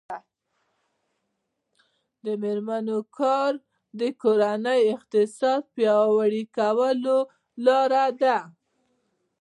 د 2.25 2.25
میرمنو 2.41 2.99
کار 3.17 3.51
د 3.99 4.01
کورنۍ 4.21 4.81
اقتصاد 4.95 5.61
پیاوړی 5.75 6.43
کولو 6.57 7.17
لاره 7.65 8.05
ده. 8.21 8.37